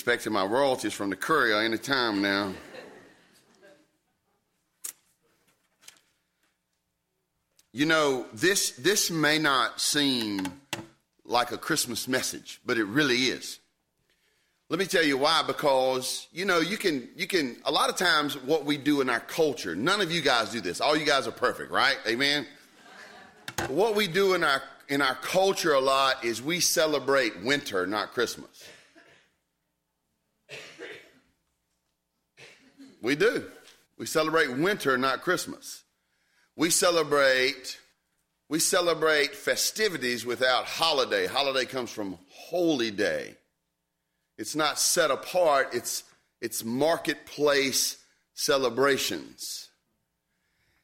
[0.00, 2.54] expecting my royalties from the courier any time now.
[7.70, 10.40] you know, this, this may not seem
[11.26, 13.58] like a Christmas message, but it really is.
[14.70, 17.96] Let me tell you why, because, you know, you can, you can, a lot of
[17.96, 20.80] times what we do in our culture, none of you guys do this.
[20.80, 21.98] All you guys are perfect, right?
[22.08, 22.46] Amen?
[23.68, 28.14] what we do in our, in our culture a lot is we celebrate winter, not
[28.14, 28.64] Christmas.
[33.00, 33.50] We do.
[33.98, 35.82] We celebrate winter, not Christmas.
[36.56, 37.78] We celebrate
[38.50, 41.28] we celebrate festivities without holiday.
[41.28, 43.36] Holiday comes from holy day.
[44.38, 46.02] It's not set apart, it's,
[46.40, 47.98] it's marketplace
[48.34, 49.68] celebrations.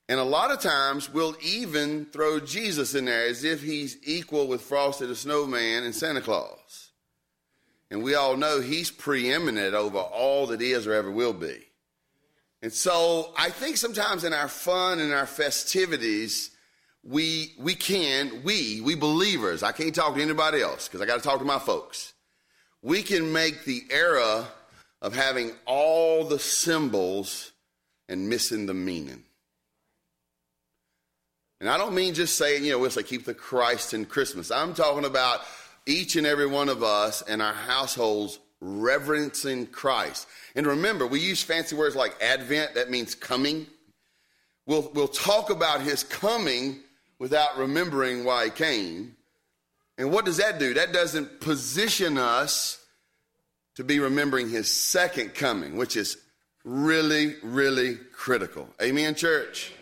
[0.09, 4.46] And a lot of times we'll even throw Jesus in there as if he's equal
[4.46, 6.91] with Frosty the Snowman and Santa Claus.
[7.91, 11.65] And we all know he's preeminent over all that is or ever will be.
[12.66, 16.51] And so I think sometimes in our fun and our festivities,
[17.04, 21.15] we we can we we believers i can't talk to anybody else because i got
[21.15, 22.13] to talk to my folks.
[22.82, 24.49] We can make the era
[25.01, 27.52] of having all the symbols
[28.09, 29.23] and missing the meaning.
[31.60, 34.51] And i don't mean just saying you know we'll say keep the christ in christmas.
[34.51, 35.43] I'm talking about
[35.87, 41.43] each and every one of us and our households reverencing christ and remember we use
[41.43, 43.66] fancy words like advent that means coming
[44.66, 46.80] we'll, we'll talk about his coming
[47.18, 49.16] without remembering why he came.
[49.99, 50.74] And what does that do?
[50.74, 52.84] That doesn't position us
[53.77, 56.18] to be remembering his second coming, which is
[56.65, 58.68] really, really critical.
[58.82, 59.73] Amen, church?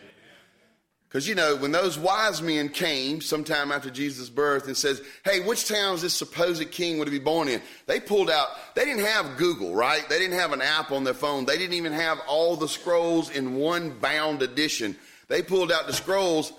[1.15, 5.39] Because, you know, when those wise men came sometime after Jesus' birth and says, hey,
[5.39, 7.62] which town is this supposed king would be born in?
[7.87, 10.05] They pulled out, they didn't have Google, right?
[10.09, 11.45] They didn't have an app on their phone.
[11.45, 14.97] They didn't even have all the scrolls in one bound edition.
[15.29, 16.53] They pulled out the scrolls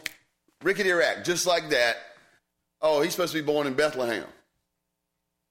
[0.63, 1.97] rickety rack, just like that.
[2.81, 4.23] Oh, he's supposed to be born in Bethlehem.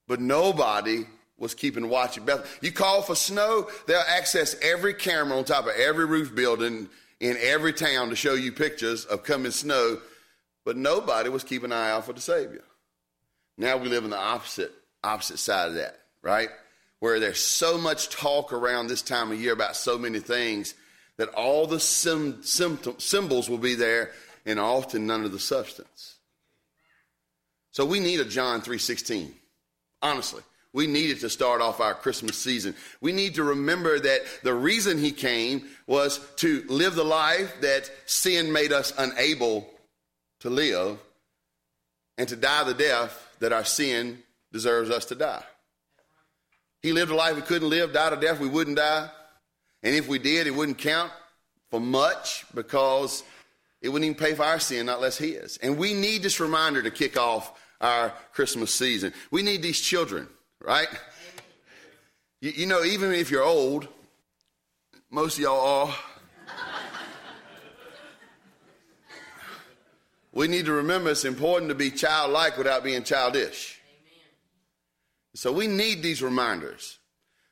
[0.08, 1.04] But nobody
[1.36, 2.50] was keeping watch at Bethlehem.
[2.62, 6.88] You call for snow, they'll access every camera on top of every roof building
[7.20, 9.98] in every town to show you pictures of coming snow.
[10.64, 12.64] But nobody was keeping an eye out for the Savior.
[13.56, 16.48] Now we live in the opposite opposite side of that, right?
[17.00, 20.74] Where there's so much talk around this time of year about so many things
[21.18, 24.12] that all the sim, symptom, symbols will be there
[24.46, 26.16] and often none of the substance.
[27.70, 29.34] So we need a John 3:16.
[30.00, 30.42] Honestly,
[30.74, 32.74] we needed to start off our Christmas season.
[33.00, 37.90] We need to remember that the reason he came was to live the life that
[38.06, 39.66] sin made us unable
[40.40, 40.98] to live
[42.18, 44.18] and to die the death that our sin
[44.52, 45.44] deserves us to die.
[46.82, 49.08] He lived a life we couldn't live, died a death we wouldn't die.
[49.84, 51.12] And if we did, it wouldn't count
[51.70, 53.22] for much because
[53.80, 55.56] it wouldn't even pay for our sin, not less his.
[55.58, 59.12] And we need this reminder to kick off our Christmas season.
[59.30, 60.26] We need these children,
[60.64, 60.88] right?
[62.40, 63.88] You, you know, even if you're old,
[65.10, 65.94] most of y'all are.
[70.32, 73.80] we need to remember it's important to be childlike without being childish.
[74.00, 74.20] Amen.
[75.34, 76.98] So we need these reminders.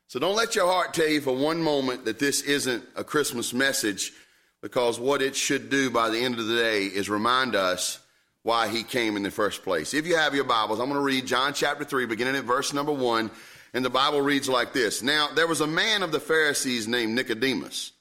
[0.08, 3.54] So don't let your heart tell you for one moment that this isn't a Christmas
[3.54, 4.12] message
[4.60, 7.98] because what it should do by the end of the day is remind us
[8.42, 9.94] why he came in the first place.
[9.94, 12.72] If you have your Bibles, I'm going to read John chapter 3, beginning at verse
[12.72, 13.30] number 1,
[13.74, 17.14] and the Bible reads like this Now, there was a man of the Pharisees named
[17.14, 17.92] Nicodemus,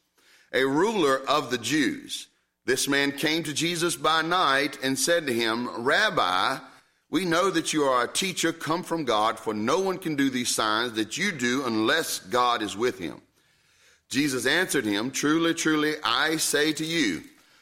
[0.52, 2.28] a ruler of the Jews.
[2.66, 6.58] This man came to Jesus by night and said to him, Rabbi,
[7.10, 10.30] we know that you are a teacher come from God, for no one can do
[10.30, 13.22] these signs that you do unless God is with him.
[14.10, 17.24] Jesus answered him, Truly, truly, I say to you,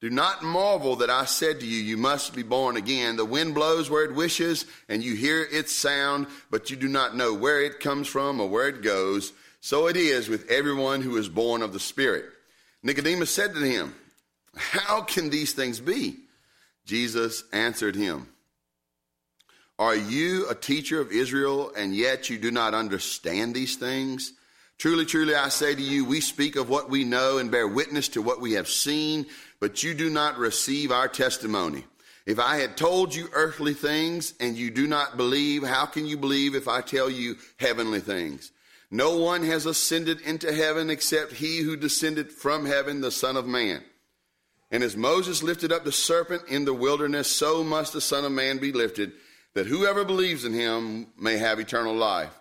[0.00, 3.16] Do not marvel that I said to you, You must be born again.
[3.16, 7.16] The wind blows where it wishes, and you hear its sound, but you do not
[7.16, 9.32] know where it comes from or where it goes.
[9.60, 12.26] So it is with everyone who is born of the Spirit.
[12.82, 13.94] Nicodemus said to him,
[14.54, 16.16] How can these things be?
[16.86, 18.28] Jesus answered him,
[19.80, 24.32] Are you a teacher of Israel, and yet you do not understand these things?
[24.78, 28.08] Truly, truly, I say to you, we speak of what we know and bear witness
[28.10, 29.26] to what we have seen,
[29.60, 31.84] but you do not receive our testimony.
[32.26, 36.16] If I had told you earthly things and you do not believe, how can you
[36.16, 38.52] believe if I tell you heavenly things?
[38.90, 43.46] No one has ascended into heaven except he who descended from heaven, the Son of
[43.46, 43.82] Man.
[44.70, 48.32] And as Moses lifted up the serpent in the wilderness, so must the Son of
[48.32, 49.12] Man be lifted,
[49.54, 52.38] that whoever believes in him may have eternal life.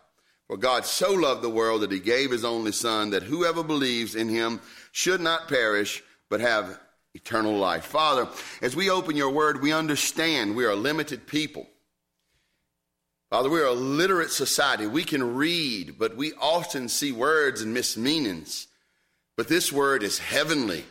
[0.47, 4.15] For God so loved the world that he gave his only Son, that whoever believes
[4.15, 4.61] in him
[4.91, 6.79] should not perish, but have
[7.17, 7.83] eternal life.
[7.83, 8.27] Father,
[8.61, 11.67] as we open your word, we understand we are limited people.
[13.29, 14.87] Father, we are a literate society.
[14.87, 18.67] We can read, but we often see words and miss meanings.
[19.35, 20.85] But this word is heavenly.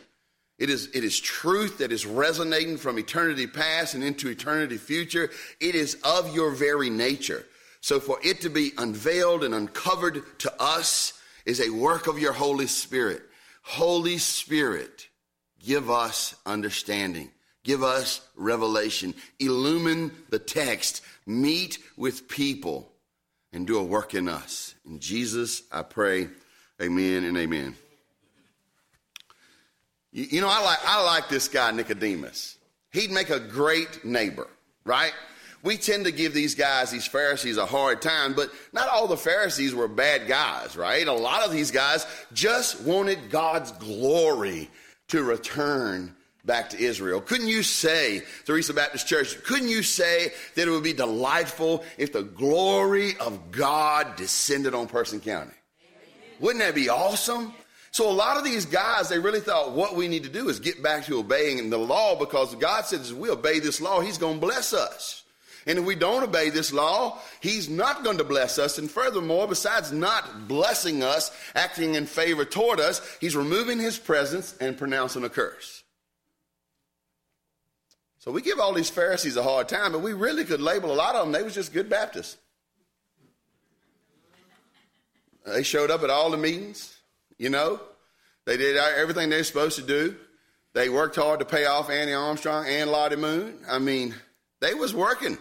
[0.59, 5.29] It is, it is truth that is resonating from eternity past and into eternity future.
[5.59, 7.45] It is of your very nature.
[7.81, 11.13] So for it to be unveiled and uncovered to us
[11.45, 13.23] is a work of your Holy Spirit.
[13.63, 15.07] Holy Spirit,
[15.63, 17.31] give us understanding.
[17.63, 19.13] Give us revelation.
[19.39, 21.03] Illumine the text.
[21.25, 22.91] Meet with people
[23.51, 24.73] and do a work in us.
[24.85, 26.29] In Jesus, I pray.
[26.81, 27.75] Amen and amen.
[30.11, 32.57] You, you know, I like, I like this guy, Nicodemus.
[32.91, 34.47] He'd make a great neighbor,
[34.85, 35.11] right?
[35.63, 39.17] We tend to give these guys, these Pharisees, a hard time, but not all the
[39.17, 41.05] Pharisees were bad guys, right?
[41.05, 44.69] A lot of these guys just wanted God's glory
[45.09, 46.15] to return
[46.45, 47.21] back to Israel.
[47.21, 52.13] Couldn't you say, Teresa Baptist Church, couldn't you say that it would be delightful if
[52.13, 55.51] the glory of God descended on Person County?
[56.39, 57.53] Wouldn't that be awesome?
[57.91, 60.59] So a lot of these guys, they really thought what we need to do is
[60.59, 64.17] get back to obeying the law because God says if we obey this law, He's
[64.17, 65.23] going to bless us.
[65.67, 68.77] And if we don't obey this law, He's not going to bless us.
[68.77, 74.55] And furthermore, besides not blessing us, acting in favor toward us, He's removing His presence
[74.59, 75.83] and pronouncing a curse.
[78.19, 80.95] So we give all these Pharisees a hard time, but we really could label a
[80.95, 82.37] lot of them, they was just good Baptists.
[85.45, 86.97] They showed up at all the meetings.
[87.37, 87.79] You know,
[88.45, 90.15] they did everything they're supposed to do.
[90.73, 93.59] They worked hard to pay off Annie Armstrong and Lottie Moon.
[93.69, 94.13] I mean,
[94.59, 95.37] they was working.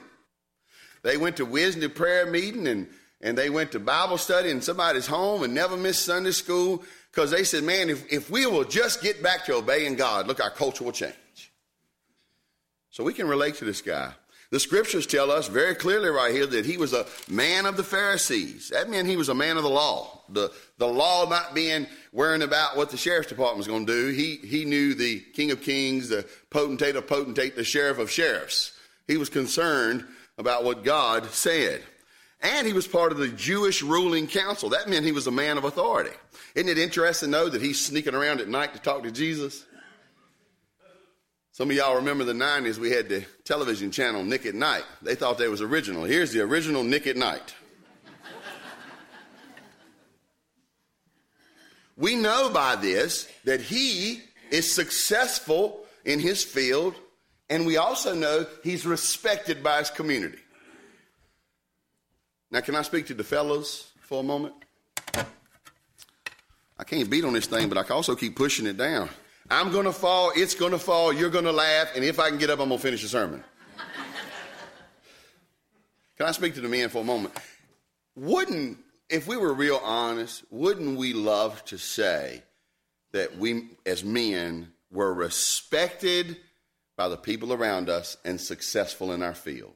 [1.07, 2.89] They went to wisdom prayer meeting and,
[3.21, 6.83] and they went to Bible study in somebody's home and never missed Sunday school
[7.13, 10.41] because they said, man, if, if we will just get back to obeying God, look,
[10.41, 11.15] our culture will change.
[12.91, 14.15] So we can relate to this guy.
[14.51, 17.85] The scriptures tell us very clearly right here that he was a man of the
[17.85, 18.71] Pharisees.
[18.71, 20.23] That meant he was a man of the law.
[20.31, 24.09] The, the law not being worrying about what the sheriff's department was going to do.
[24.09, 28.73] He, he knew the king of kings, the potentate of potentate, the sheriff of sheriffs.
[29.07, 30.05] He was concerned
[30.39, 31.83] about what God said.
[32.43, 34.69] And he was part of the Jewish ruling council.
[34.69, 36.15] That meant he was a man of authority.
[36.55, 39.65] Isn't it interesting, though, that he's sneaking around at night to talk to Jesus?
[41.57, 44.85] Some of y'all remember the 90s, we had the television channel Nick at Night.
[45.01, 46.05] They thought they was original.
[46.05, 47.55] Here's the original Nick at Night.
[51.97, 56.95] we know by this that he is successful in his field,
[57.49, 60.39] and we also know he's respected by his community.
[62.51, 64.55] Now, can I speak to the fellows for a moment?
[66.79, 69.09] I can't beat on this thing, but I can also keep pushing it down.
[69.51, 72.29] I'm going to fall, it's going to fall, you're going to laugh, and if I
[72.31, 73.43] can get up, I'm going to finish the sermon.
[76.17, 77.35] can I speak to the men for a moment?
[78.17, 82.43] Wouldn't, if we were real honest, wouldn't we love to say
[83.13, 86.37] that we, as men, were respected
[86.97, 89.75] by the people around us and successful in our field?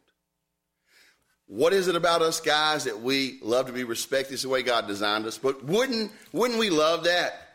[1.46, 4.34] What is it about us guys that we love to be respected?
[4.34, 5.36] It's the way God designed us.
[5.36, 7.48] But wouldn't, wouldn't we love that?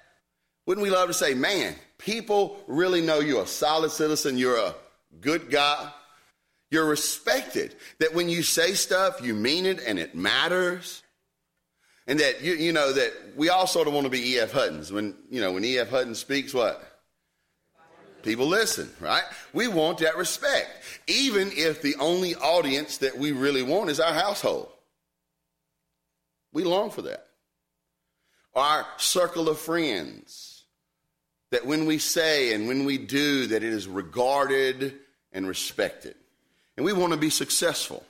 [0.66, 4.76] Wouldn't we love to say, man, people really know you're a solid citizen, you're a
[5.22, 5.92] good guy,
[6.72, 11.04] you're respected, that when you say stuff, you mean it and it matters.
[12.08, 14.52] And that you you know that we all sort of want to be E.F.
[14.52, 14.92] Huttons.
[14.92, 15.90] When you know when E.F.
[15.90, 16.95] Hutton speaks, what?
[18.26, 19.24] People listen, right?
[19.54, 20.68] We want that respect,
[21.06, 24.70] even if the only audience that we really want is our household.
[26.52, 27.28] We long for that.
[28.56, 30.64] Our circle of friends
[31.52, 34.96] that when we say and when we do, that it is regarded
[35.32, 36.16] and respected.
[36.78, 38.04] And we want to be successful.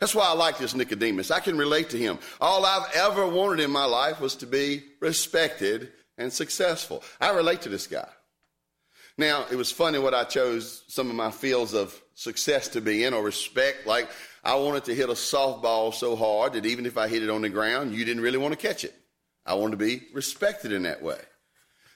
[0.00, 1.30] That's why I like this Nicodemus.
[1.30, 2.18] I can relate to him.
[2.40, 7.04] All I've ever wanted in my life was to be respected and successful.
[7.20, 8.08] I relate to this guy.
[9.18, 13.04] Now, it was funny what I chose some of my fields of success to be
[13.04, 13.86] in or respect.
[13.86, 14.08] Like,
[14.42, 17.42] I wanted to hit a softball so hard that even if I hit it on
[17.42, 18.94] the ground, you didn't really want to catch it.
[19.44, 21.18] I wanted to be respected in that way.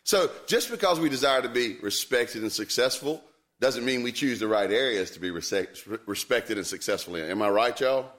[0.05, 3.23] So just because we desire to be respected and successful
[3.61, 7.29] doesn't mean we choose the right areas to be respected and successful in.
[7.31, 8.11] Am I right, y'all?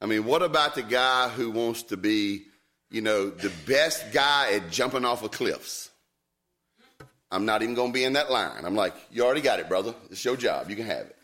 [0.00, 2.44] I mean, what about the guy who wants to be,
[2.90, 5.90] you know, the best guy at jumping off of cliffs?
[7.34, 8.64] I'm not even going to be in that line.
[8.64, 9.92] I'm like, you already got it, brother.
[10.08, 10.70] It's your job.
[10.70, 11.16] You can have it.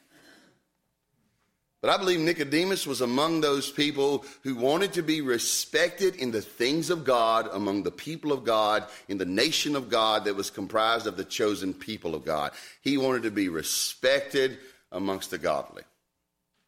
[1.81, 6.43] But I believe Nicodemus was among those people who wanted to be respected in the
[6.43, 10.51] things of God, among the people of God, in the nation of God that was
[10.51, 12.51] comprised of the chosen people of God.
[12.83, 14.59] He wanted to be respected
[14.91, 15.85] amongst the godly.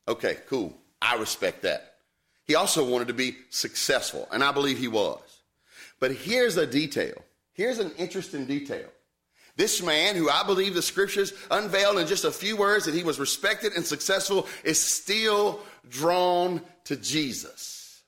[0.07, 0.73] Okay, cool.
[1.03, 1.95] I respect that.
[2.45, 5.21] He also wanted to be successful, and I believe he was.
[5.99, 7.25] But here's a detail.
[7.55, 8.89] Here's an interesting detail.
[9.57, 13.05] This man, who I believe the scriptures unveiled in just a few words that he
[13.05, 18.03] was respected and successful, is still drawn to Jesus.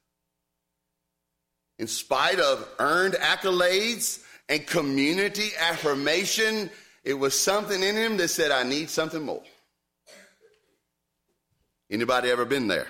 [1.78, 6.70] In spite of earned accolades and community affirmation,
[7.02, 9.42] it was something in him that said, I need something more.
[11.90, 12.86] Anybody ever been there?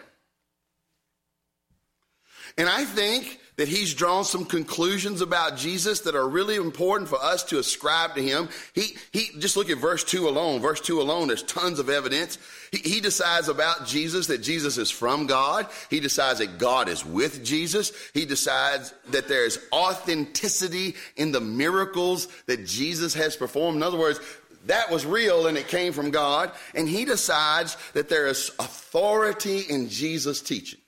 [2.57, 7.23] And I think that he's drawn some conclusions about Jesus that are really important for
[7.23, 8.49] us to ascribe to him.
[8.73, 10.61] He, he, just look at verse 2 alone.
[10.61, 12.39] Verse 2 alone, there's tons of evidence.
[12.73, 15.69] He, he decides about Jesus that Jesus is from God.
[15.89, 17.93] He decides that God is with Jesus.
[18.13, 23.77] He decides that there's authenticity in the miracles that Jesus has performed.
[23.77, 24.21] In other words,
[24.67, 26.51] that was real and it came from God.
[26.75, 30.81] And he decides that there is authority in Jesus' teaching.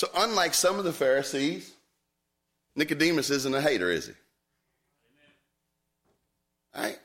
[0.00, 1.74] So, unlike some of the Pharisees,
[2.74, 4.14] Nicodemus isn't a hater, is he?
[6.74, 6.98] Right?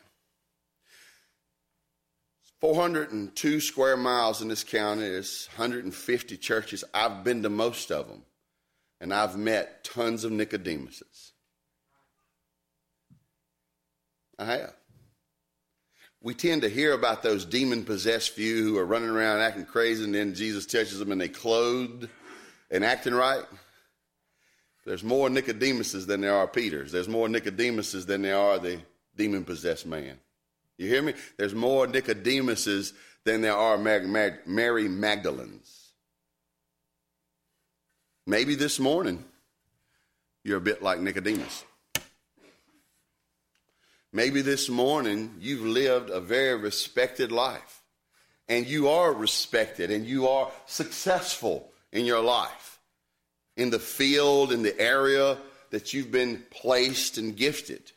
[2.62, 5.02] 402 square miles in this county.
[5.02, 6.86] There's 150 churches.
[6.94, 8.22] I've been to most of them,
[9.02, 11.34] and I've met tons of Nicodemuses.
[14.40, 14.74] I have.
[16.24, 20.06] We tend to hear about those demon possessed few who are running around acting crazy,
[20.06, 22.08] and then Jesus touches them and they clothed
[22.72, 23.44] and acting right,
[24.86, 26.92] there's more Nicodemuses than there are Peters.
[26.92, 28.80] There's more Nicodemuses than there are the
[29.16, 30.20] demon possessed man.
[30.78, 31.14] You hear me?
[31.38, 32.94] There's more Nicodemuses
[33.24, 35.92] than there are Mary Magdalenes.
[38.28, 39.24] Maybe this morning
[40.44, 41.64] you're a bit like Nicodemus.
[44.14, 47.82] Maybe this morning you've lived a very respected life
[48.48, 52.80] and you are respected and you are successful in your life,
[53.58, 55.38] in the field, in the area
[55.72, 57.92] that you've been placed and gifted.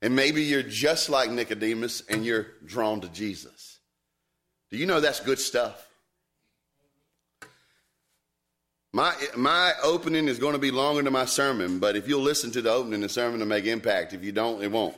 [0.00, 3.78] And maybe you're just like Nicodemus and you're drawn to Jesus.
[4.70, 5.84] Do you know that's good stuff?
[8.92, 12.50] My, my opening is going to be longer than my sermon, but if you'll listen
[12.52, 14.12] to the opening, the sermon will make impact.
[14.12, 14.96] If you don't, it won't.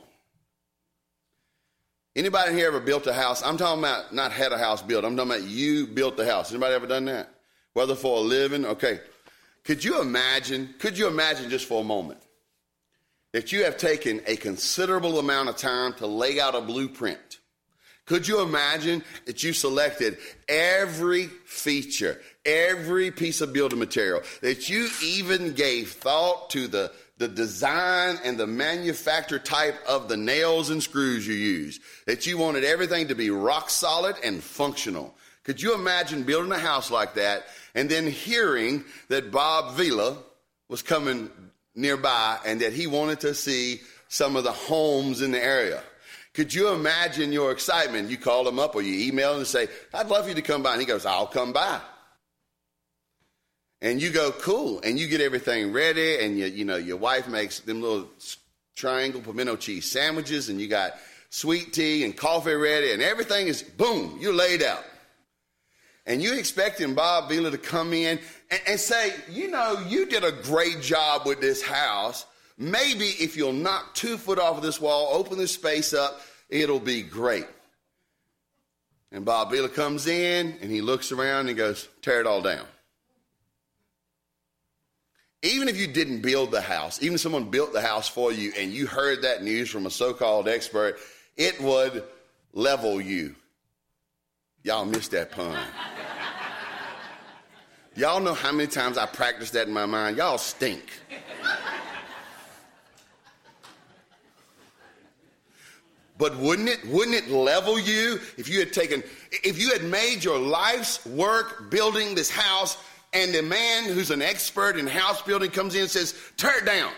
[2.15, 3.41] Anybody here ever built a house?
[3.41, 5.05] I'm talking about not had a house built.
[5.05, 6.51] I'm talking about you built the house.
[6.51, 7.29] Anybody ever done that?
[7.73, 8.65] Whether for a living.
[8.65, 8.99] Okay.
[9.63, 12.21] Could you imagine, could you imagine just for a moment
[13.31, 17.39] that you have taken a considerable amount of time to lay out a blueprint?
[18.05, 20.17] Could you imagine that you selected
[20.49, 27.27] every feature, every piece of building material, that you even gave thought to the, the
[27.27, 32.63] design and the manufacture type of the nails and screws you use, that you wanted
[32.63, 35.15] everything to be rock solid and functional?
[35.43, 40.17] Could you imagine building a house like that and then hearing that Bob Vila
[40.69, 41.29] was coming
[41.75, 45.81] nearby and that he wanted to see some of the homes in the area?
[46.33, 48.09] Could you imagine your excitement?
[48.09, 50.63] You call him up or you email him and say, I'd love you to come
[50.63, 50.73] by.
[50.73, 51.81] And he goes, I'll come by.
[53.81, 54.79] And you go, cool.
[54.81, 56.23] And you get everything ready.
[56.23, 58.07] And you, you know, your wife makes them little
[58.75, 60.93] triangle pimento cheese sandwiches and you got
[61.29, 64.83] sweet tea and coffee ready and everything is boom, you're laid out
[66.11, 70.25] and you expecting Bob Vila to come in and, and, say, you know, you did
[70.25, 72.25] a great job with this house.
[72.57, 76.81] Maybe if you'll knock two foot off of this wall, open this space up, it'll
[76.81, 77.47] be great.
[79.13, 82.65] And Bob Vila comes in and he looks around and goes, tear it all down.
[85.43, 88.51] Even if you didn't build the house, even if someone built the house for you
[88.59, 90.97] and you heard that news from a so called expert,
[91.37, 92.03] it would
[92.51, 93.33] level you.
[94.63, 95.57] Y'all missed that pun.
[97.95, 100.17] Y'all know how many times I practiced that in my mind?
[100.17, 100.83] Y'all stink.
[106.17, 109.01] But wouldn't it, wouldn't it level you if you had taken,
[109.31, 112.77] if you had made your life's work building this house
[113.11, 116.65] and the man who's an expert in house building comes in and says, tear it
[116.65, 116.91] down.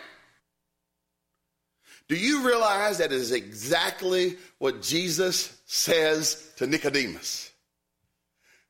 [2.09, 7.52] Do you realize that is exactly what Jesus says to Nicodemus?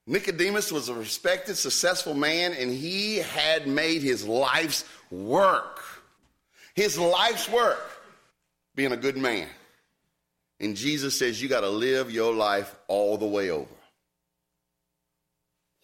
[0.05, 5.81] Nicodemus was a respected, successful man, and he had made his life's work,
[6.73, 7.89] his life's work,
[8.75, 9.47] being a good man.
[10.59, 13.65] And Jesus says, You got to live your life all the way over.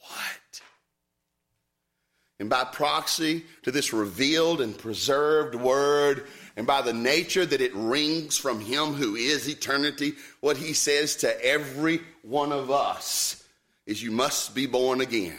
[0.02, 0.62] What?
[2.42, 7.74] And by proxy to this revealed and preserved word, and by the nature that it
[7.74, 13.39] rings from Him who is eternity, what He says to every one of us
[13.90, 15.38] is, You must be born again.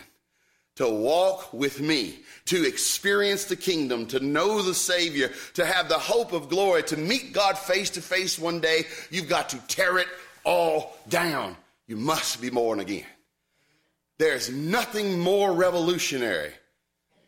[0.77, 5.99] To walk with me, to experience the kingdom, to know the Savior, to have the
[5.99, 9.99] hope of glory, to meet God face to face one day, you've got to tear
[9.99, 10.09] it
[10.45, 11.57] all down.
[11.87, 13.05] You must be born again.
[14.19, 16.53] There's nothing more revolutionary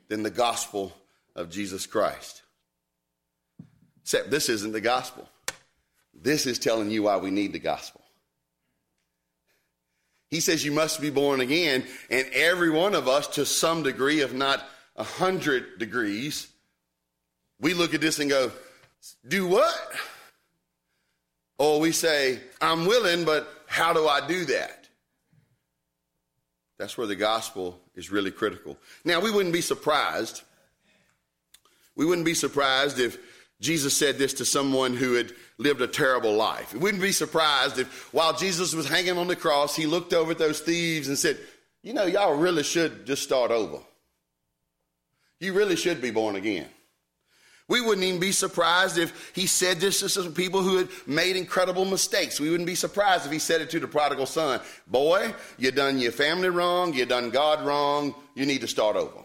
[0.08, 0.96] than the gospel
[1.34, 2.42] of Jesus Christ.
[4.02, 5.28] Except this isn't the gospel.
[6.14, 8.01] This is telling you why we need the gospel.
[10.32, 14.20] He says you must be born again, and every one of us, to some degree,
[14.20, 16.48] if not a hundred degrees,
[17.60, 18.50] we look at this and go,
[19.28, 19.92] Do what?
[21.58, 24.88] Or we say, I'm willing, but how do I do that?
[26.78, 28.78] That's where the gospel is really critical.
[29.04, 30.44] Now, we wouldn't be surprised.
[31.94, 33.18] We wouldn't be surprised if
[33.60, 36.72] Jesus said this to someone who had lived a terrible life.
[36.72, 40.32] We wouldn't be surprised if while Jesus was hanging on the cross, he looked over
[40.32, 41.38] at those thieves and said,
[41.82, 43.78] You know, y'all really should just start over.
[45.40, 46.68] You really should be born again.
[47.68, 51.36] We wouldn't even be surprised if he said this to some people who had made
[51.36, 52.38] incredible mistakes.
[52.38, 55.98] We wouldn't be surprised if he said it to the prodigal son Boy, you done
[55.98, 59.24] your family wrong, you done God wrong, you need to start over.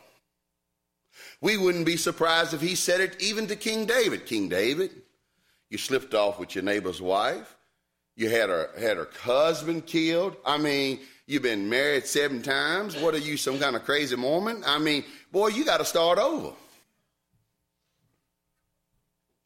[1.41, 4.25] We wouldn't be surprised if he said it even to King David.
[4.25, 4.91] King David,
[5.69, 7.56] you slipped off with your neighbor's wife.
[8.15, 10.36] You had her, had her husband killed.
[10.45, 12.95] I mean, you've been married seven times.
[12.97, 14.63] What are you, some kind of crazy Mormon?
[14.65, 16.53] I mean, boy, you got to start over.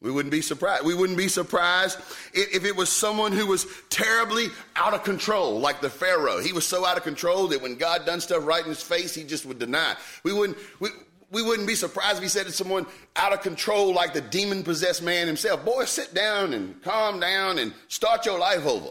[0.02, 0.84] We wouldn't be surprised.
[0.84, 1.98] We wouldn't be surprised
[2.34, 6.40] if it was someone who was terribly out of control, like the Pharaoh.
[6.40, 9.14] He was so out of control that when God done stuff right in his face,
[9.14, 9.94] he just would deny.
[10.24, 10.58] We wouldn't.
[10.80, 10.88] We,
[11.32, 14.62] we wouldn't be surprised if he said to someone out of control, like the demon
[14.62, 18.90] possessed man himself, Boy, sit down and calm down and start your life over.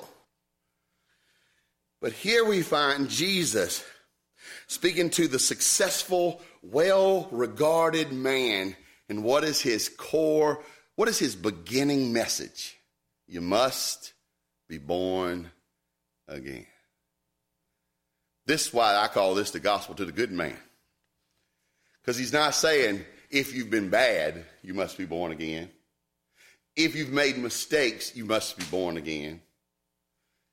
[2.01, 3.85] But here we find Jesus
[4.65, 8.75] speaking to the successful, well regarded man.
[9.07, 10.63] And what is his core?
[10.95, 12.75] What is his beginning message?
[13.27, 14.13] You must
[14.67, 15.51] be born
[16.27, 16.65] again.
[18.47, 20.57] This is why I call this the gospel to the good man.
[22.01, 25.69] Because he's not saying, if you've been bad, you must be born again.
[26.75, 29.41] If you've made mistakes, you must be born again.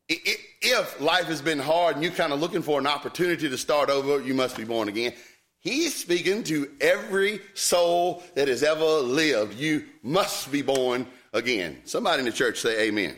[0.08, 3.90] If life has been hard and you're kind of looking for an opportunity to start
[3.90, 5.12] over, you must be born again.
[5.61, 9.58] He's speaking to every soul that has ever lived.
[9.58, 11.80] You must be born again.
[11.84, 13.16] Somebody in the church say amen.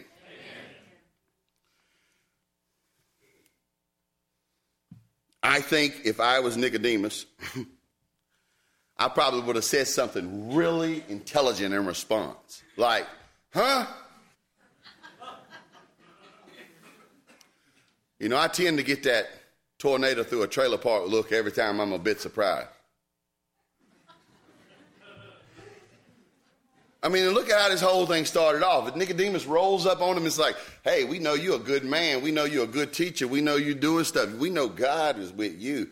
[5.42, 7.26] I think if I was Nicodemus,
[9.00, 12.62] I probably would have said something really intelligent in response.
[12.76, 13.06] Like,
[13.50, 13.86] huh?
[18.18, 19.26] You know, I tend to get that
[19.78, 22.68] tornado through a trailer park look every time I'm a bit surprised.
[27.02, 28.94] I mean, look at how this whole thing started off.
[28.94, 32.20] Nicodemus rolls up on him, it's like, hey, we know you're a good man.
[32.20, 33.26] We know you're a good teacher.
[33.26, 34.30] We know you're doing stuff.
[34.34, 35.88] We know God is with you.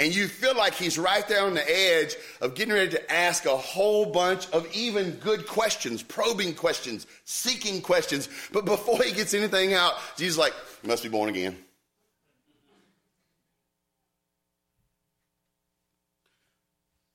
[0.00, 3.46] And you feel like he's right there on the edge of getting ready to ask
[3.46, 8.28] a whole bunch of even good questions, probing questions, seeking questions.
[8.52, 11.56] But before he gets anything out, Jesus like, you must be born again.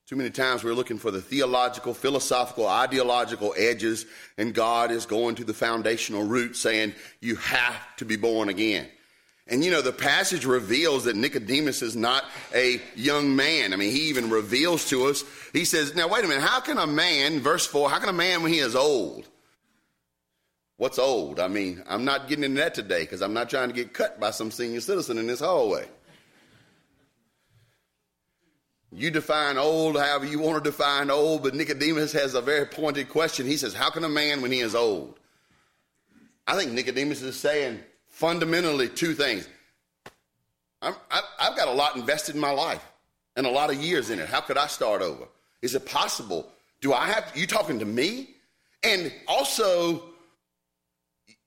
[0.05, 4.05] Too many times we're looking for the theological, philosophical, ideological edges,
[4.37, 8.87] and God is going to the foundational root saying, You have to be born again.
[9.47, 12.23] And you know, the passage reveals that Nicodemus is not
[12.55, 13.73] a young man.
[13.73, 16.77] I mean, he even reveals to us, he says, Now, wait a minute, how can
[16.77, 19.27] a man, verse 4, how can a man when he is old?
[20.77, 21.39] What's old?
[21.39, 24.19] I mean, I'm not getting into that today because I'm not trying to get cut
[24.19, 25.87] by some senior citizen in this hallway.
[28.91, 33.09] You define old however you want to define old, but Nicodemus has a very pointed
[33.09, 33.45] question.
[33.45, 35.19] He says, How can a man when he is old?
[36.45, 37.79] I think Nicodemus is saying
[38.13, 39.49] fundamentally two things.
[40.81, 42.83] I'm, I, I've got a lot invested in my life
[43.35, 44.29] and a lot of years in it.
[44.29, 45.25] How could I start over?
[45.61, 46.47] Is it possible?
[46.79, 48.29] Do I have, you talking to me?
[48.83, 50.03] And also,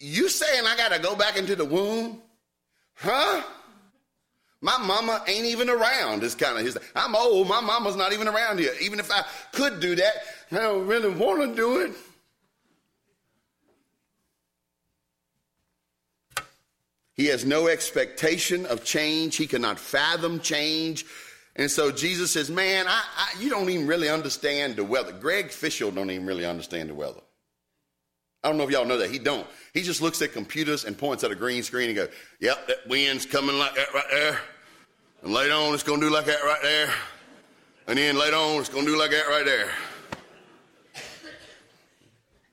[0.01, 2.21] you saying I got to go back into the womb?
[2.95, 3.43] Huh?
[4.61, 6.25] My mama ain't even around.
[6.25, 6.77] Is kind of his.
[6.97, 7.47] I'm old.
[7.47, 8.73] My mama's not even around here.
[8.81, 10.15] Even if I could do that,
[10.51, 11.93] I don't really want to do it.
[17.17, 19.37] He has no expectation of change.
[19.37, 21.07] He cannot fathom change.
[21.57, 25.13] And so Jesus says, Man, I, I, you don't even really understand the weather.
[25.13, 27.21] Greg Fishel don't even really understand the weather.
[28.45, 29.11] I don't know if y'all know that.
[29.11, 29.47] He don't.
[29.73, 32.87] He just looks at computers and points at a green screen and goes, Yep, that
[32.87, 34.39] wind's coming like that right there.
[35.23, 36.91] And later on, it's going to do like that right there.
[37.89, 39.71] And then later on, it's going to do like that right there.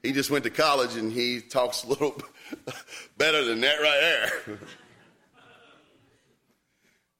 [0.01, 2.21] He just went to college and he talks a little
[3.17, 4.59] better than that right there.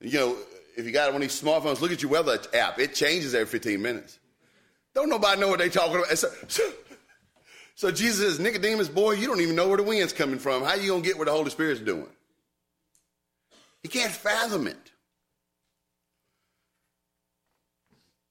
[0.00, 0.36] you know,
[0.76, 2.78] if you got one of these smartphones, look at your weather app.
[2.78, 4.18] It changes every 15 minutes.
[4.94, 6.16] Don't nobody know what they talking about.
[6.16, 6.62] So, so,
[7.74, 10.62] so, Jesus says, Nicodemus, boy, you don't even know where the wind's coming from.
[10.62, 12.08] How you to get where the Holy Spirit's doing?
[13.82, 14.92] He can't fathom it.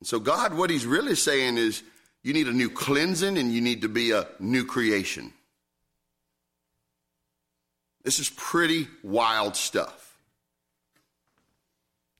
[0.04, 1.82] So God, what he's really saying is
[2.24, 5.34] you need a new cleansing and you need to be a new creation.
[8.04, 10.00] This is pretty wild stuff.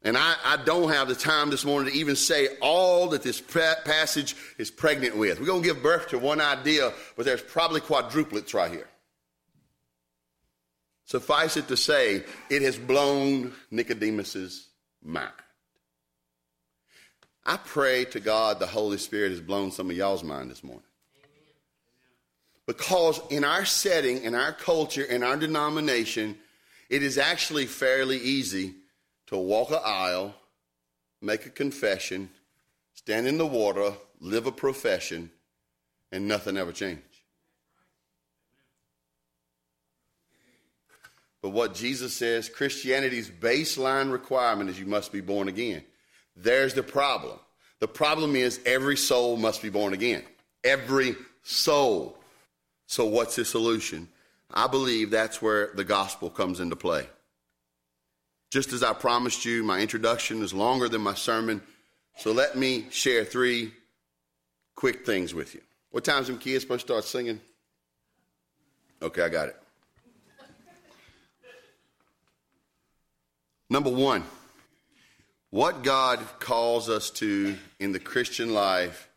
[0.06, 3.42] And I, I, don't have the time this morning to even say all that this
[3.42, 5.40] passage is pregnant with.
[5.40, 8.88] We're going to give birth to one idea, but there's probably quadruplets right here.
[11.06, 14.68] Suffice it to say, it has blown Nicodemus's
[15.02, 15.32] mind.
[17.46, 20.84] I pray to God the Holy Spirit has blown some of y'all's mind this morning.
[22.66, 26.38] Because in our setting, in our culture, in our denomination,
[26.90, 28.76] it is actually fairly easy
[29.28, 30.34] to walk an aisle,
[31.22, 32.30] make a confession,
[32.94, 35.30] stand in the water, live a profession,
[36.12, 37.00] and nothing ever change.
[41.42, 45.84] But what Jesus says, Christianity's baseline requirement is you must be born again.
[46.38, 47.38] There's the problem.
[47.80, 50.24] The problem is every soul must be born again.
[50.64, 52.18] Every soul.
[52.94, 54.08] So, what's the solution?
[54.54, 57.08] I believe that's where the gospel comes into play.
[58.52, 61.64] Just as I promised you, my introduction is longer than my sermon.
[62.20, 63.74] So, let me share three
[64.76, 65.62] quick things with you.
[65.90, 67.42] What time's them kids supposed to start singing?
[69.02, 69.58] Okay, I got it.
[73.72, 74.24] Number one,
[75.50, 79.10] what God calls us to in the Christian life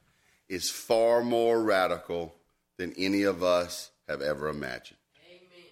[0.49, 2.36] is far more radical
[2.79, 4.99] than any of us have ever imagined.
[5.29, 5.65] Amen.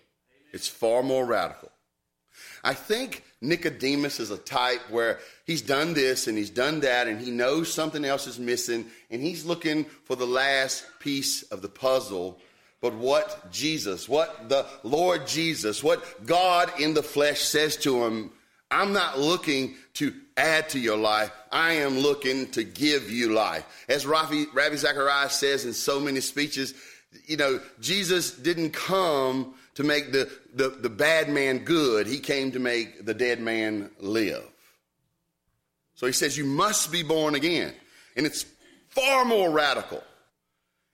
[0.52, 1.70] It's far more radical.
[2.62, 7.20] I think Nicodemus is a type where he's done this and he's done that and
[7.20, 11.68] he knows something else is missing and he's looking for the last piece of the
[11.68, 12.40] puzzle.
[12.80, 18.30] But what Jesus, what the Lord Jesus, what God in the flesh says to him,
[18.70, 21.30] I'm not looking to add to your life.
[21.52, 23.64] I am looking to give you life.
[23.88, 26.74] As Ravi, Ravi Zacharias says in so many speeches,
[27.26, 32.52] you know, Jesus didn't come to make the, the, the bad man good, he came
[32.52, 34.44] to make the dead man live.
[35.94, 37.72] So he says, You must be born again.
[38.16, 38.46] And it's
[38.88, 40.02] far more radical.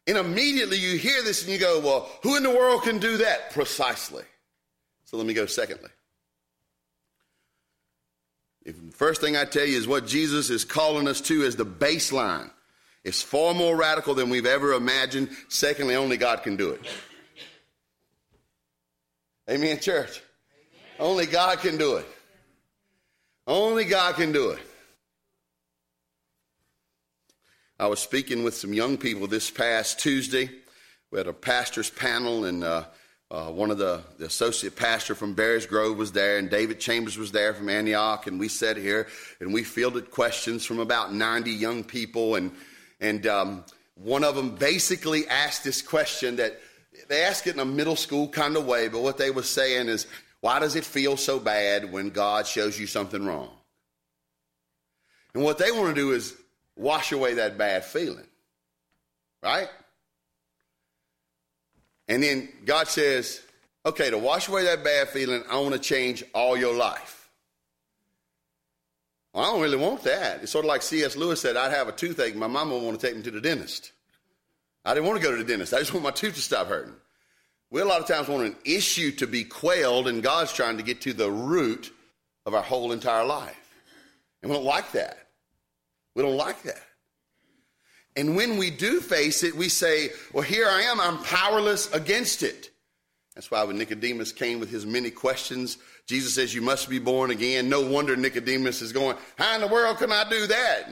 [0.06, 3.18] And immediately you hear this and you go, Well, who in the world can do
[3.18, 3.52] that?
[3.52, 4.24] Precisely.
[5.04, 5.90] So let me go secondly.
[8.64, 11.56] If the first thing I tell you is what Jesus is calling us to is
[11.56, 12.50] the baseline.
[13.04, 15.30] It's far more radical than we've ever imagined.
[15.48, 16.80] Secondly, only God can do it.
[19.48, 20.20] Amen, church.
[21.00, 21.10] Amen.
[21.10, 22.06] Only God can do it.
[23.46, 24.60] Only God can do it.
[27.80, 30.50] I was speaking with some young people this past Tuesday.
[31.10, 32.84] We had a pastor's panel, and uh,
[33.30, 37.16] uh, one of the, the, associate pastor from Barry's Grove was there, and David Chambers
[37.16, 39.08] was there from Antioch, and we sat here
[39.40, 42.52] and we fielded questions from about 90 young people, and
[43.00, 46.60] and um, one of them basically asked this question that
[47.08, 49.88] they asked it in a middle school kind of way, but what they were saying
[49.88, 50.06] is,
[50.40, 53.50] why does it feel so bad when God shows you something wrong?
[55.34, 56.34] And what they want to do is
[56.76, 58.26] wash away that bad feeling,
[59.42, 59.68] right?
[62.08, 63.40] And then God says,
[63.86, 67.19] okay, to wash away that bad feeling, I want to change all your life.
[69.32, 70.42] Well, I don't really want that.
[70.42, 71.16] It's sort of like C.S.
[71.16, 72.34] Lewis said, I'd have a toothache.
[72.34, 73.92] My mama would want to take me to the dentist.
[74.84, 75.74] I didn't want to go to the dentist.
[75.74, 76.94] I just want my tooth to stop hurting.
[77.70, 80.82] We a lot of times want an issue to be quelled, and God's trying to
[80.82, 81.92] get to the root
[82.44, 83.56] of our whole entire life.
[84.42, 85.18] And we don't like that.
[86.16, 86.82] We don't like that.
[88.16, 92.42] And when we do face it, we say, Well, here I am, I'm powerless against
[92.42, 92.69] it.
[93.40, 97.30] That's why when Nicodemus came with his many questions, Jesus says, You must be born
[97.30, 97.70] again.
[97.70, 100.90] No wonder Nicodemus is going, How in the world can I do that?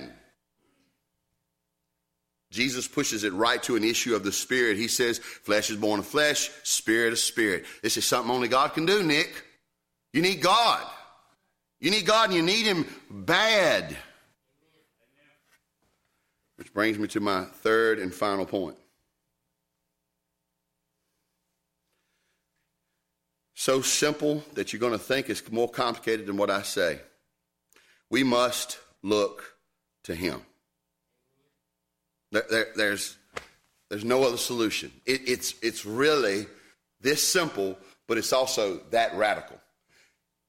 [2.50, 4.78] Jesus pushes it right to an issue of the spirit.
[4.78, 7.66] He says, Flesh is born of flesh, spirit of spirit.
[7.82, 9.44] This is something only God can do, Nick.
[10.14, 10.87] You need God.
[11.80, 13.94] You need God and you need Him bad.
[16.56, 18.78] Which brings me to my third and final point.
[23.60, 27.00] So simple that you're going to think it's more complicated than what I say.
[28.08, 29.56] We must look
[30.04, 30.42] to Him.
[32.30, 33.16] There, there, there's,
[33.90, 34.92] there's no other solution.
[35.06, 36.46] It, it's, it's really
[37.00, 39.58] this simple, but it's also that radical.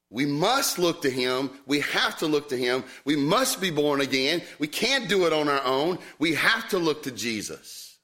[0.08, 1.50] We must look to Him.
[1.66, 2.84] We have to look to Him.
[3.04, 4.40] We must be born again.
[4.60, 5.98] We can't do it on our own.
[6.20, 7.98] We have to look to Jesus.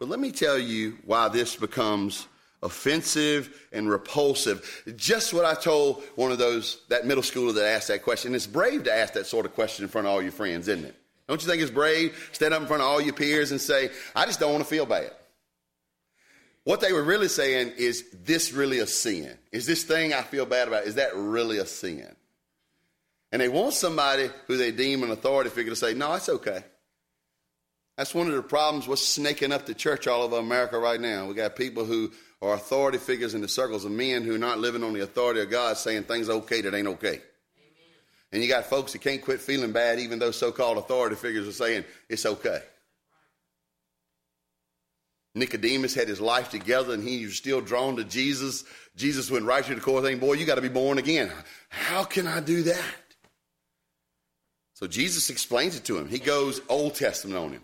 [0.00, 2.26] But let me tell you why this becomes
[2.62, 4.84] offensive and repulsive.
[4.96, 8.34] Just what I told one of those, that middle schooler that asked that question.
[8.34, 10.84] It's brave to ask that sort of question in front of all your friends, isn't
[10.84, 10.96] it?
[11.28, 12.30] Don't you think it's brave?
[12.32, 14.70] Stand up in front of all your peers and say, I just don't want to
[14.70, 15.10] feel bad.
[16.64, 19.36] What they were really saying is, this really a sin?
[19.52, 22.14] Is this thing I feel bad about, is that really a sin?
[23.30, 26.64] And they want somebody who they deem an authority figure to say, no, it's okay.
[27.96, 31.26] That's one of the problems what's snaking up the church all over America right now.
[31.26, 34.58] We got people who are authority figures in the circles of men who are not
[34.58, 37.20] living on the authority of God saying things okay that ain't okay.
[38.32, 41.48] And you got folks that can't quit feeling bad, even though so called authority figures
[41.48, 42.60] are saying it's okay.
[45.34, 48.64] Nicodemus had his life together and he was still drawn to Jesus.
[48.96, 51.30] Jesus went right to the core thing, boy, you got to be born again.
[51.68, 52.94] How can I do that?
[54.74, 56.08] So Jesus explains it to him.
[56.08, 57.62] He goes Old Testament on him.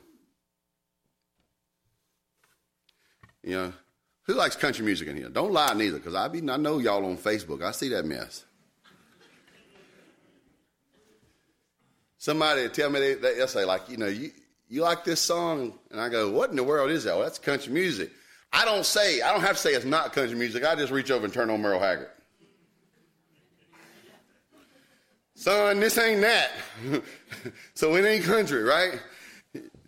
[3.42, 3.72] You know,
[4.24, 5.28] who likes country music in here?
[5.28, 7.62] Don't lie neither, because I, be, I know y'all on Facebook.
[7.62, 8.44] I see that mess.
[12.18, 14.31] Somebody tell me, they, they'll say, like, you know, you,
[14.68, 15.74] you like this song?
[15.90, 17.14] And I go, what in the world is that?
[17.14, 18.12] Well, that's country music.
[18.52, 20.64] I don't say, I don't have to say it's not country music.
[20.64, 22.11] I just reach over and turn on Merle Haggard.
[25.35, 26.52] Son, this ain't that.
[27.74, 29.00] so it ain't country, right?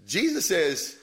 [0.05, 0.97] Jesus says,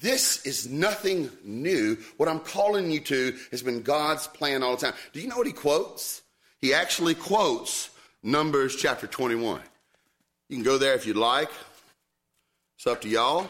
[0.00, 1.96] this is nothing new.
[2.16, 4.94] What I'm calling you to has been God's plan all the time.
[5.12, 6.22] Do you know what he quotes?
[6.58, 7.90] He actually quotes
[8.22, 9.60] Numbers chapter 21.
[10.48, 11.50] You can go there if you'd like.
[12.76, 13.48] It's up to y'all.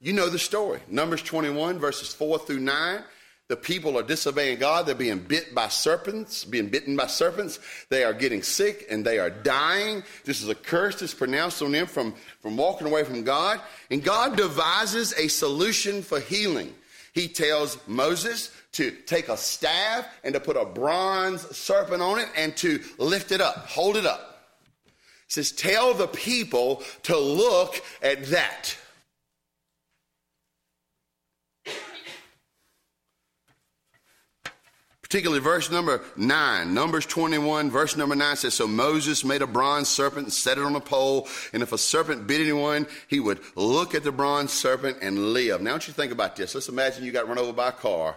[0.00, 0.80] You know the story.
[0.88, 3.02] Numbers 21, verses 4 through 9.
[3.48, 4.86] The people are disobeying God.
[4.86, 7.58] They're being bit by serpents, being bitten by serpents.
[7.90, 10.04] They are getting sick and they are dying.
[10.24, 13.60] This is a curse that's pronounced on them from, from walking away from God.
[13.90, 16.72] And God devises a solution for healing.
[17.12, 22.28] He tells Moses to take a staff and to put a bronze serpent on it
[22.36, 24.48] and to lift it up, hold it up
[25.26, 28.76] He says, Tell the people to look at that.
[35.12, 36.72] Particularly verse number 9.
[36.72, 40.64] Numbers 21, verse number 9 says, So Moses made a bronze serpent and set it
[40.64, 44.54] on a pole, and if a serpent bit anyone, he would look at the bronze
[44.54, 45.60] serpent and live.
[45.60, 46.54] Now, don't you think about this?
[46.54, 48.16] Let's imagine you got run over by a car.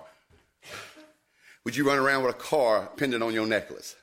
[1.66, 3.94] Would you run around with a car pendant on your necklace?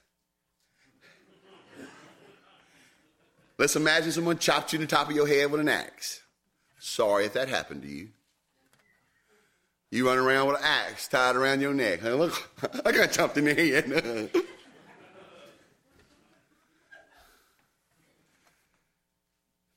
[3.57, 6.21] Let's imagine someone chopped you in the top of your head with an axe.
[6.79, 8.11] Sorry if that happened to you.
[9.93, 12.01] You run around with an axe tied around your neck.
[12.01, 12.49] Hey, look,
[12.87, 14.31] I got chopped in the head.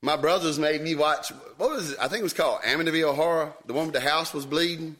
[0.00, 1.98] My brothers made me watch, what was it?
[2.00, 3.52] I think it was called Amityville Horror.
[3.66, 4.96] The one with the house was bleeding.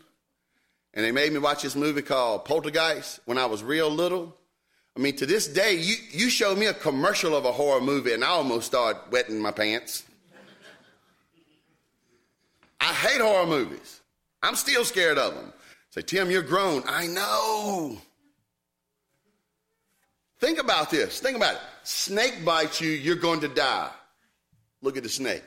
[0.93, 4.37] And they made me watch this movie called Poltergeist when I was real little.
[4.99, 8.13] I mean, to this day, you, you show me a commercial of a horror movie
[8.13, 10.05] and I almost start wetting my pants.
[12.79, 14.03] I hate horror movies.
[14.43, 15.53] I'm still scared of them.
[15.91, 16.83] Say, Tim, you're grown.
[16.87, 17.99] I know.
[20.39, 21.21] Think about this.
[21.21, 21.61] Think about it.
[21.83, 23.91] Snake bites you, you're going to die.
[24.83, 25.43] Look at the snake.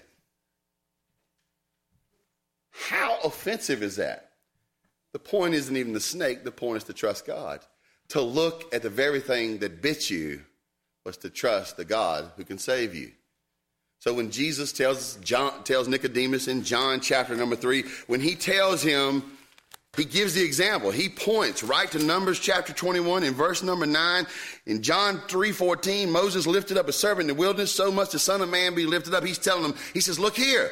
[2.71, 4.31] How offensive is that?
[5.11, 7.61] The point isn't even the snake, the point is to trust God
[8.09, 10.41] to look at the very thing that bit you
[11.05, 13.11] was to trust the God who can save you.
[13.99, 18.81] So when Jesus tells John tells Nicodemus in John chapter number three, when he tells
[18.81, 19.23] him,
[19.97, 20.91] he gives the example.
[20.91, 24.27] He points right to Numbers chapter 21 in verse number 9.
[24.67, 28.41] In John 3:14, Moses lifted up a servant in the wilderness, so much the Son
[28.41, 29.25] of Man be lifted up.
[29.25, 30.71] He's telling them, he says, Look here.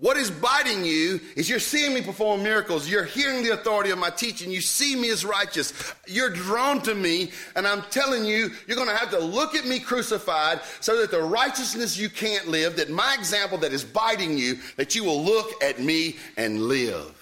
[0.00, 2.88] What is biting you is you're seeing me perform miracles.
[2.88, 4.48] You're hearing the authority of my teaching.
[4.48, 5.72] You see me as righteous.
[6.06, 7.32] You're drawn to me.
[7.56, 11.10] And I'm telling you, you're going to have to look at me crucified so that
[11.10, 15.24] the righteousness you can't live, that my example that is biting you, that you will
[15.24, 17.14] look at me and live.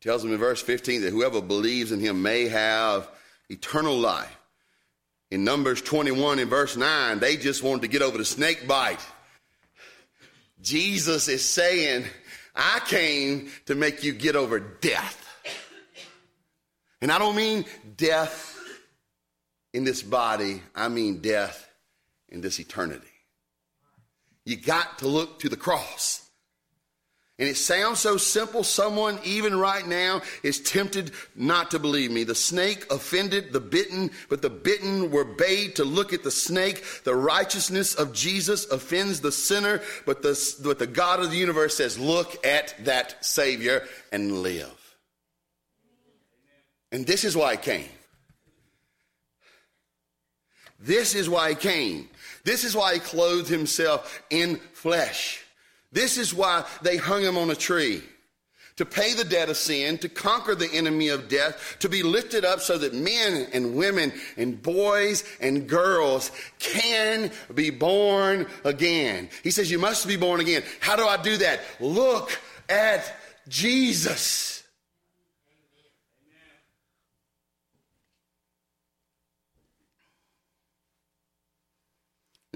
[0.00, 3.10] tells him in verse 15 that whoever believes in him may have
[3.50, 4.37] eternal life.
[5.30, 9.04] In Numbers 21 in verse 9, they just wanted to get over the snake bite.
[10.62, 12.04] Jesus is saying,
[12.56, 15.24] I came to make you get over death.
[17.00, 17.64] And I don't mean
[17.96, 18.58] death
[19.72, 21.70] in this body, I mean death
[22.28, 23.06] in this eternity.
[24.44, 26.27] You got to look to the cross.
[27.38, 32.24] And it sounds so simple, someone even right now is tempted not to believe me.
[32.24, 36.84] The snake offended the bitten, but the bitten were bade to look at the snake.
[37.04, 41.76] The righteousness of Jesus offends the sinner, but the, but the God of the universe
[41.76, 44.96] says, look at that Savior and live.
[46.90, 47.88] And this is why he came.
[50.80, 52.08] This is why he came.
[52.42, 55.44] This is why he clothed himself in flesh.
[55.92, 58.02] This is why they hung him on a tree
[58.78, 62.44] to pay the debt of sin, to conquer the enemy of death, to be lifted
[62.44, 69.28] up so that men and women and boys and girls can be born again.
[69.42, 70.62] He says, You must be born again.
[70.78, 71.60] How do I do that?
[71.80, 73.12] Look at
[73.48, 74.57] Jesus.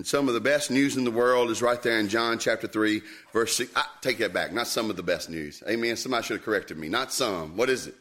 [0.02, 2.66] And some of the best news in the world is right there in John chapter
[2.66, 3.70] 3, verse 6.
[3.76, 4.52] I take that back.
[4.52, 5.62] Not some of the best news.
[5.68, 5.94] Amen.
[5.94, 6.88] Somebody should have corrected me.
[6.88, 7.56] Not some.
[7.56, 7.94] What is it?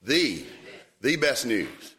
[0.00, 0.44] The.
[1.00, 1.96] The best news.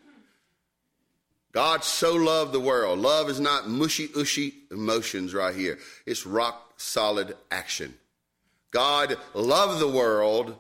[1.52, 3.00] God so loved the world.
[3.00, 5.78] Love is not mushy, ushy emotions right here.
[6.06, 7.96] It's rock solid action.
[8.72, 10.56] God loved the world.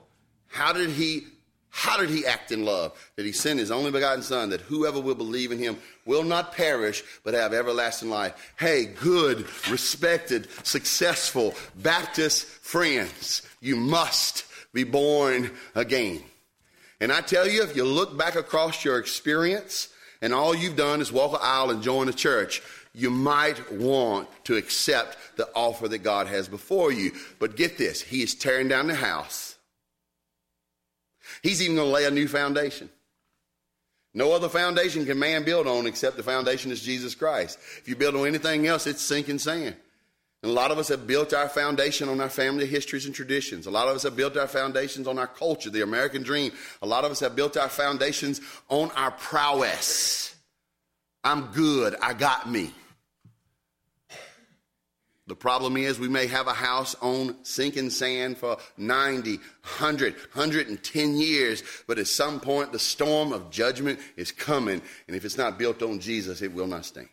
[0.48, 1.22] How did he
[1.70, 2.94] how did he act in love?
[3.16, 6.54] That he sent his only begotten son that whoever will believe in him will not
[6.54, 8.54] perish but have everlasting life.
[8.58, 16.24] Hey, good, respected, successful Baptist friends, you must be born again.
[17.00, 19.90] And I tell you, if you look back across your experience
[20.22, 22.62] and all you've done is walk an aisle and join a church,
[22.94, 27.12] you might want to accept the offer that God has before you.
[27.38, 29.49] But get this, he is tearing down the house
[31.42, 32.90] He's even going to lay a new foundation.
[34.14, 37.60] No other foundation can man build on except the foundation is Jesus Christ.
[37.78, 39.76] If you build on anything else, it's sinking sand.
[40.42, 43.68] And a lot of us have built our foundation on our family histories and traditions.
[43.68, 46.52] A lot of us have built our foundations on our culture, the American dream.
[46.82, 50.34] A lot of us have built our foundations on our prowess.
[51.24, 51.96] I'm good.
[52.02, 52.72] I got me.
[55.30, 61.18] The problem is we may have a house on sinking sand for 90, 100, 110
[61.18, 64.82] years, but at some point the storm of judgment is coming.
[65.08, 67.10] And if it's not built on Jesus, it will not stand.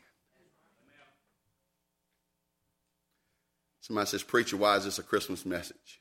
[3.82, 6.00] Somebody says, Preacher, why is this a Christmas message?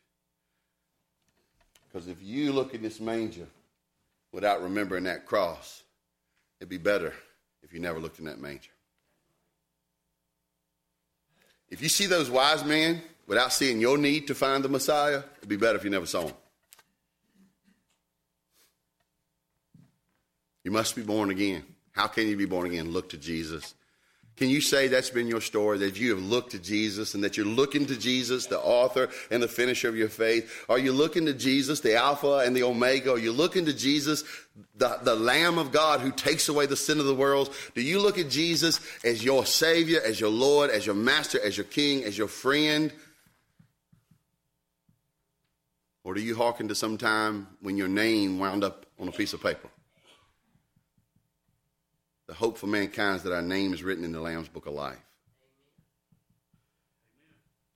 [1.91, 3.47] Because if you look in this manger
[4.31, 5.83] without remembering that cross,
[6.61, 7.13] it'd be better
[7.61, 8.71] if you never looked in that manger.
[11.69, 15.49] If you see those wise men without seeing your need to find the Messiah, it'd
[15.49, 16.35] be better if you never saw him.
[20.63, 21.63] You must be born again.
[21.91, 22.91] How can you be born again?
[22.91, 23.75] Look to Jesus.
[24.37, 27.37] Can you say that's been your story, that you have looked to Jesus and that
[27.37, 30.65] you're looking to Jesus, the author and the finisher of your faith?
[30.67, 33.13] Are you looking to Jesus, the Alpha and the Omega?
[33.13, 34.25] Are you looking to Jesus,
[34.75, 37.53] the, the Lamb of God who takes away the sin of the world?
[37.75, 41.55] Do you look at Jesus as your Savior, as your Lord, as your Master, as
[41.55, 42.91] your King, as your friend?
[46.03, 49.31] Or do you hearken to some time when your name wound up on a piece
[49.31, 49.69] of paper?
[52.27, 54.73] The hope for mankind is that our name is written in the Lamb's book of
[54.73, 54.97] life.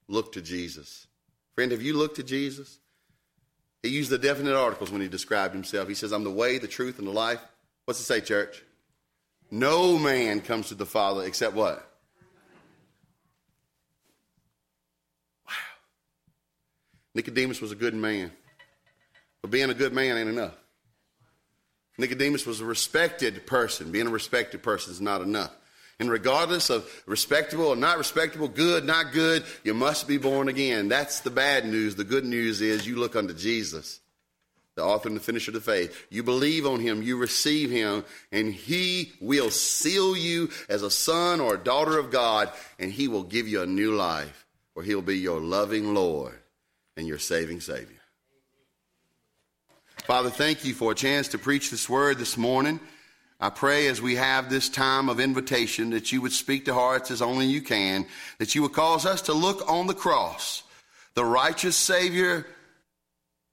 [0.08, 1.06] Look to Jesus.
[1.54, 2.78] Friend, have you looked to Jesus?
[3.82, 5.88] He used the definite articles when he described himself.
[5.88, 7.40] He says, I'm the way, the truth, and the life.
[7.84, 8.62] What's it say, church?
[9.50, 11.76] No man comes to the Father except what?
[15.46, 15.52] Wow.
[17.14, 18.32] Nicodemus was a good man.
[19.42, 20.54] But being a good man ain't enough.
[22.00, 23.92] Nicodemus was a respected person.
[23.92, 25.54] Being a respected person is not enough.
[26.00, 30.88] And regardless of respectable or not respectable, good, not good, you must be born again.
[30.88, 31.94] That's the bad news.
[31.94, 34.00] The good news is you look unto Jesus,
[34.76, 36.06] the author and the finisher of the faith.
[36.08, 41.38] You believe on him, you receive him, and he will seal you as a son
[41.38, 45.02] or a daughter of God, and he will give you a new life, where he'll
[45.02, 46.38] be your loving Lord
[46.96, 47.99] and your saving Savior.
[50.10, 52.80] Father, thank you for a chance to preach this word this morning.
[53.38, 57.12] I pray as we have this time of invitation that you would speak to hearts
[57.12, 58.06] as only you can,
[58.38, 60.64] that you would cause us to look on the cross.
[61.14, 62.44] The righteous Savior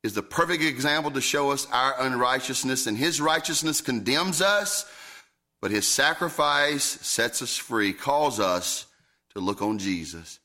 [0.02, 4.92] is the perfect example to show us our unrighteousness, and his righteousness condemns us,
[5.62, 8.88] but his sacrifice sets us free, calls us
[9.36, 10.40] to look on Jesus.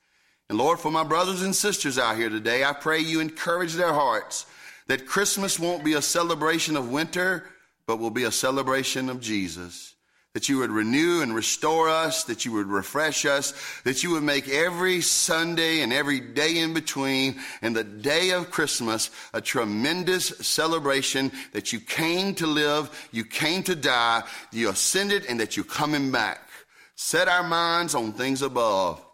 [0.51, 3.95] And Lord, for my brothers and sisters out here today, I pray you encourage their
[3.95, 4.45] hearts
[4.89, 7.45] that Christmas won't be a celebration of winter
[7.87, 9.95] but will be a celebration of Jesus.
[10.35, 13.53] That you would renew and restore us, that you would refresh us,
[13.85, 18.51] that you would make every Sunday and every day in between and the day of
[18.51, 24.23] Christmas a tremendous celebration that you came to live, you came to die,
[24.53, 26.49] you ascended, and that you're coming back.
[26.95, 29.05] Set our minds on things above.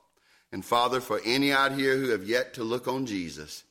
[0.52, 3.64] And Father, for any out here who have yet to look on Jesus,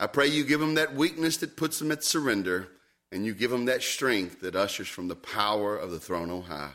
[0.00, 2.68] I pray you give them that weakness that puts them at surrender
[3.12, 6.42] and you give them that strength that ushers from the power of the throne on
[6.42, 6.72] high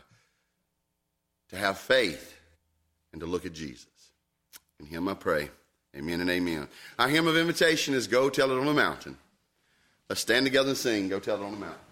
[1.48, 2.38] to have faith
[3.12, 3.88] and to look at Jesus.
[4.78, 5.50] In him I pray.
[5.96, 6.68] Amen and amen.
[7.00, 9.16] Our hymn of invitation is Go Tell It on the Mountain.
[10.08, 11.85] Let's stand together and sing Go Tell It on the Mountain.